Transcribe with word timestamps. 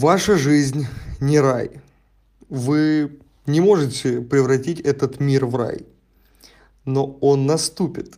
Ваша 0.00 0.38
жизнь 0.38 0.86
не 1.20 1.38
рай. 1.40 1.82
Вы 2.48 3.18
не 3.44 3.60
можете 3.60 4.22
превратить 4.22 4.80
этот 4.80 5.20
мир 5.20 5.44
в 5.44 5.56
рай. 5.56 5.84
Но 6.86 7.18
он 7.20 7.44
наступит. 7.44 8.14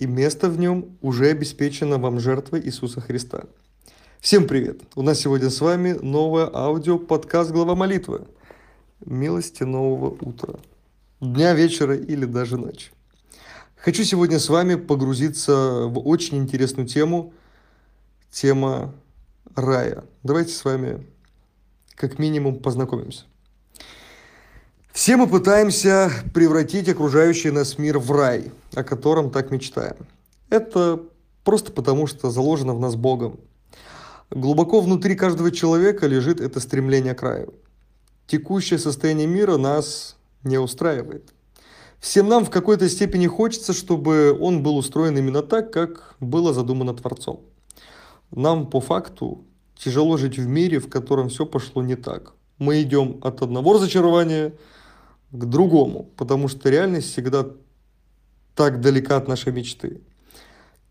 И 0.00 0.06
место 0.08 0.48
в 0.48 0.58
нем 0.58 0.98
уже 1.02 1.28
обеспечено 1.28 1.98
вам 1.98 2.18
жертвой 2.18 2.62
Иисуса 2.62 3.00
Христа. 3.00 3.44
Всем 4.18 4.48
привет! 4.48 4.80
У 4.96 5.02
нас 5.02 5.20
сегодня 5.20 5.50
с 5.50 5.60
вами 5.60 5.92
новое 5.92 6.50
аудио 6.52 6.98
подкаст 6.98 7.52
«Глава 7.52 7.76
молитвы». 7.76 8.26
Милости 9.06 9.62
нового 9.62 10.16
утра, 10.20 10.58
дня, 11.20 11.54
вечера 11.54 11.96
или 11.96 12.24
даже 12.24 12.56
ночи. 12.56 12.90
Хочу 13.76 14.02
сегодня 14.02 14.40
с 14.40 14.48
вами 14.48 14.74
погрузиться 14.74 15.84
в 15.86 16.08
очень 16.08 16.38
интересную 16.38 16.88
тему. 16.88 17.32
Тема 18.32 18.92
рая. 19.54 20.04
Давайте 20.22 20.52
с 20.52 20.64
вами 20.64 21.06
как 21.94 22.18
минимум 22.18 22.58
познакомимся. 22.60 23.24
Все 24.92 25.16
мы 25.16 25.26
пытаемся 25.26 26.10
превратить 26.32 26.88
окружающий 26.88 27.50
нас 27.50 27.78
мир 27.78 27.98
в 27.98 28.12
рай, 28.12 28.52
о 28.74 28.84
котором 28.84 29.30
так 29.30 29.50
мечтаем. 29.50 29.96
Это 30.50 31.02
просто 31.42 31.72
потому, 31.72 32.06
что 32.06 32.30
заложено 32.30 32.74
в 32.74 32.80
нас 32.80 32.94
Богом. 32.94 33.40
Глубоко 34.30 34.80
внутри 34.80 35.16
каждого 35.16 35.50
человека 35.50 36.06
лежит 36.06 36.40
это 36.40 36.60
стремление 36.60 37.14
к 37.14 37.22
раю. 37.22 37.54
Текущее 38.26 38.78
состояние 38.78 39.26
мира 39.26 39.56
нас 39.56 40.16
не 40.42 40.58
устраивает. 40.58 41.32
Всем 41.98 42.28
нам 42.28 42.44
в 42.44 42.50
какой-то 42.50 42.88
степени 42.88 43.26
хочется, 43.26 43.72
чтобы 43.72 44.36
он 44.38 44.62
был 44.62 44.76
устроен 44.76 45.16
именно 45.16 45.42
так, 45.42 45.72
как 45.72 46.14
было 46.20 46.52
задумано 46.52 46.94
Творцом. 46.94 47.40
Нам 48.34 48.66
по 48.66 48.80
факту 48.80 49.44
тяжело 49.76 50.16
жить 50.16 50.38
в 50.38 50.46
мире, 50.46 50.80
в 50.80 50.88
котором 50.88 51.28
все 51.28 51.46
пошло 51.46 51.82
не 51.82 51.94
так. 51.94 52.32
Мы 52.58 52.82
идем 52.82 53.20
от 53.22 53.42
одного 53.42 53.74
разочарования 53.74 54.54
к 55.30 55.44
другому, 55.44 56.10
потому 56.16 56.48
что 56.48 56.68
реальность 56.68 57.12
всегда 57.12 57.46
так 58.56 58.80
далека 58.80 59.16
от 59.18 59.28
нашей 59.28 59.52
мечты. 59.52 60.00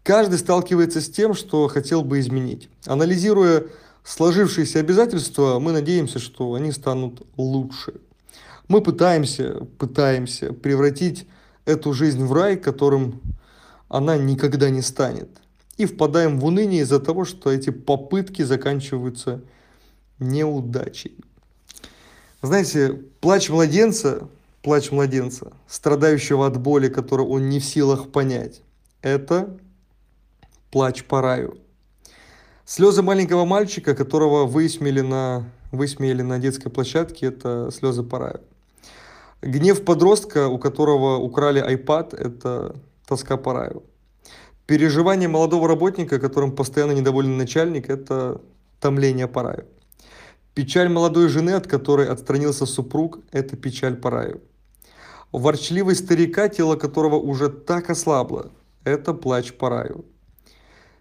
Каждый 0.03 0.39
сталкивается 0.39 1.01
с 1.01 1.09
тем, 1.09 1.33
что 1.33 1.67
хотел 1.67 2.03
бы 2.03 2.21
изменить. 2.21 2.69
Анализируя 2.85 3.65
сложившиеся 4.05 4.79
обязательства, 4.79 5.59
мы 5.59 5.73
надеемся, 5.73 6.19
что 6.19 6.53
они 6.53 6.71
станут 6.71 7.27
лучше. 7.35 7.95
Мы 8.69 8.81
пытаемся, 8.81 9.65
пытаемся 9.77 10.53
превратить 10.53 11.27
эту 11.65 11.91
жизнь 11.91 12.23
в 12.23 12.31
рай, 12.31 12.55
которым 12.55 13.21
она 13.89 14.15
никогда 14.15 14.69
не 14.69 14.81
станет 14.81 15.29
и 15.77 15.85
впадаем 15.85 16.39
в 16.39 16.45
уныние 16.45 16.81
из-за 16.81 16.99
того, 16.99 17.25
что 17.25 17.51
эти 17.51 17.69
попытки 17.69 18.41
заканчиваются 18.43 19.41
неудачей. 20.19 21.15
Знаете, 22.41 23.01
плач 23.21 23.49
младенца, 23.49 24.27
плач 24.61 24.91
младенца, 24.91 25.53
страдающего 25.67 26.45
от 26.45 26.59
боли, 26.59 26.89
которую 26.89 27.29
он 27.29 27.49
не 27.49 27.59
в 27.59 27.65
силах 27.65 28.11
понять, 28.11 28.61
это 29.01 29.57
плач 30.71 31.03
по 31.03 31.21
раю. 31.21 31.57
Слезы 32.65 33.01
маленького 33.01 33.45
мальчика, 33.45 33.93
которого 33.93 34.45
высмеяли 34.45 35.01
на, 35.01 35.49
высмеяли 35.71 36.21
на 36.21 36.39
детской 36.39 36.69
площадке, 36.69 37.27
это 37.27 37.69
слезы 37.71 38.03
по 38.03 38.19
раю. 38.19 38.41
Гнев 39.41 39.83
подростка, 39.83 40.47
у 40.47 40.57
которого 40.57 41.17
украли 41.17 41.61
iPad, 41.61 42.15
это 42.15 42.75
тоска 43.05 43.35
по 43.35 43.53
раю. 43.53 43.83
Переживание 44.65 45.27
молодого 45.27 45.67
работника, 45.67 46.19
которым 46.19 46.55
постоянно 46.55 46.93
недоволен 46.93 47.37
начальник, 47.37 47.89
это 47.89 48.39
томление 48.79 49.27
по 49.27 49.43
раю. 49.43 49.65
Печаль 50.53 50.87
молодой 50.87 51.27
жены, 51.27 51.51
от 51.51 51.67
которой 51.67 52.07
отстранился 52.07 52.65
супруг, 52.65 53.19
это 53.33 53.57
печаль 53.57 53.97
по 53.97 54.09
раю. 54.09 54.41
Ворчливый 55.33 55.95
старика, 55.95 56.47
тело 56.47 56.77
которого 56.77 57.15
уже 57.15 57.49
так 57.49 57.89
ослабло, 57.89 58.51
это 58.85 59.13
плач 59.13 59.51
по 59.51 59.69
раю. 59.69 60.05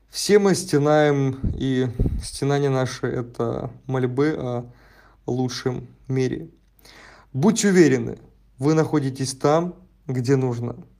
Все 0.08 0.40
мы 0.40 0.56
стенаем, 0.56 1.38
и 1.54 1.86
стенание 2.22 2.70
наше– 2.70 3.06
это 3.08 3.70
мольбы 3.86 4.34
о 4.36 4.64
лучшем 5.26 5.86
мире. 6.08 6.48
Будьте 7.32 7.68
уверены, 7.68 8.18
вы 8.58 8.74
находитесь 8.74 9.34
там, 9.34 9.76
где 10.08 10.34
нужно– 10.34 10.76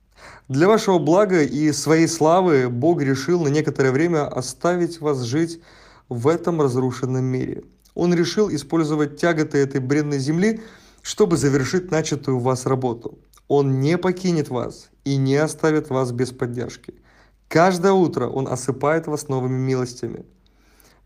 для 0.49 0.67
вашего 0.67 0.99
блага 0.99 1.41
и 1.41 1.71
своей 1.71 2.07
славы 2.07 2.69
Бог 2.69 3.01
решил 3.01 3.41
на 3.41 3.47
некоторое 3.47 3.91
время 3.91 4.27
оставить 4.27 4.99
вас 4.99 5.21
жить 5.21 5.61
в 6.09 6.27
этом 6.27 6.61
разрушенном 6.61 7.23
мире. 7.23 7.63
Он 7.95 8.13
решил 8.13 8.53
использовать 8.53 9.17
тяготы 9.17 9.57
этой 9.59 9.79
бренной 9.79 10.19
земли, 10.19 10.61
чтобы 11.01 11.37
завершить 11.37 11.91
начатую 11.91 12.37
у 12.37 12.39
вас 12.41 12.65
работу. 12.65 13.19
Он 13.47 13.79
не 13.79 13.97
покинет 13.97 14.49
вас 14.49 14.89
и 15.05 15.15
не 15.15 15.37
оставит 15.37 15.89
вас 15.89 16.11
без 16.11 16.31
поддержки. 16.31 16.93
Каждое 17.47 17.93
утро 17.93 18.27
Он 18.27 18.47
осыпает 18.47 19.07
вас 19.07 19.29
новыми 19.29 19.57
милостями. 19.57 20.25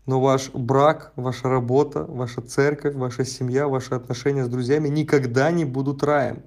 Но 0.04 0.20
ваш 0.20 0.50
брак, 0.50 1.12
ваша 1.14 1.48
работа, 1.48 2.04
ваша 2.04 2.40
церковь, 2.40 2.94
ваша 2.94 3.24
семья, 3.24 3.68
ваши 3.68 3.94
отношения 3.94 4.44
с 4.44 4.48
друзьями 4.48 4.88
никогда 4.88 5.50
не 5.50 5.64
будут 5.64 6.02
раем. 6.02 6.42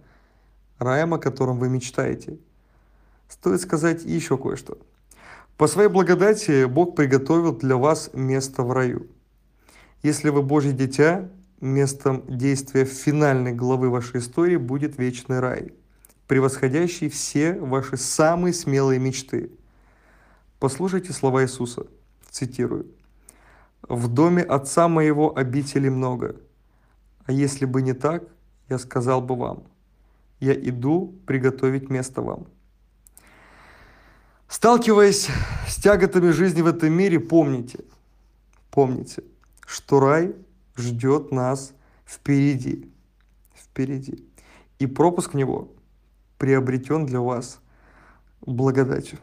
Раем, 0.78 1.14
о 1.14 1.20
котором 1.20 1.58
вы 1.58 1.70
мечтаете– 1.70 2.38
стоит 3.31 3.62
сказать 3.62 4.03
еще 4.03 4.38
кое-что. 4.38 4.78
По 5.58 5.68
своей 5.68 5.90
благодати 5.90 6.66
Бог 6.66 6.96
приготовил 6.96 7.56
для 7.56 7.78
вас 7.78 8.09
место 8.14 8.64
в 8.64 8.72
раю. 8.72 9.08
Если 10.03 10.30
вы 10.30 10.42
Божье 10.42 10.74
дитя, 10.74 11.30
местом 11.62 12.24
действия 12.28 12.86
финальной 12.86 13.53
главы 13.53 13.90
вашей 13.90 14.20
истории 14.20 14.58
будет 14.58 14.97
вечный 14.97 15.40
рай, 15.40 15.74
превосходящий 16.28 17.09
все 17.09 17.53
ваши 17.53 17.97
самые 17.97 18.53
смелые 18.53 19.00
мечты. 19.00 19.52
Послушайте 20.59 21.14
слова 21.14 21.44
Иисуса, 21.44 21.86
цитирую. 22.30 22.88
«В 23.88 24.08
доме 24.08 24.44
Отца 24.44 24.88
моего 24.88 25.36
обители 25.38 25.90
много, 25.90 26.36
а 27.25 27.31
если 27.31 27.66
бы 27.66 27.81
не 27.81 27.94
так, 27.94 28.24
я 28.70 28.78
сказал 28.78 29.22
бы 29.22 29.36
вам, 29.36 29.64
я 30.40 30.53
иду 30.53 31.16
приготовить 31.25 31.90
место 31.90 32.22
вам». 32.22 32.47
Сталкиваясь 34.52 35.30
с 35.66 35.78
тяготами 35.78 36.32
жизни 36.32 36.62
в 36.62 36.68
этом 36.68 36.92
мире, 36.92 37.22
помните, 37.22 37.86
помните, 38.70 39.24
что 39.66 40.02
рай 40.02 40.36
ждет 40.76 41.32
нас 41.32 41.72
впереди, 42.06 42.92
впереди. 43.56 44.28
И 44.78 44.88
пропуск 44.88 45.32
в 45.32 45.38
него 45.38 45.72
приобретен 46.38 47.06
для 47.06 47.22
вас 47.22 47.62
благодатью. 48.42 49.20